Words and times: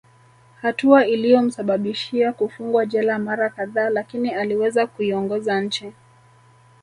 Hatua 0.61 1.07
iliyomsababishia 1.07 2.33
kufungwa 2.33 2.85
jela 2.85 3.19
mara 3.19 3.49
kadhaa 3.49 3.89
lakini 3.89 4.31
aliweza 4.33 4.87
kuiongoza 4.87 5.61
nchi 5.61 5.93